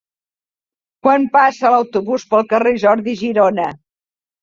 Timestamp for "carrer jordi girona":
2.57-3.73